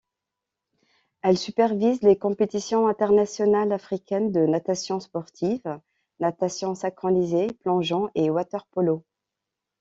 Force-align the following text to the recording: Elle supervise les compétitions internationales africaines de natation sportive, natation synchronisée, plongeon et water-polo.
Elle 1.21 1.37
supervise 1.37 2.01
les 2.01 2.17
compétitions 2.17 2.87
internationales 2.87 3.71
africaines 3.71 4.31
de 4.31 4.47
natation 4.47 4.99
sportive, 4.99 5.79
natation 6.19 6.73
synchronisée, 6.73 7.49
plongeon 7.61 8.09
et 8.15 8.31
water-polo. 8.31 9.03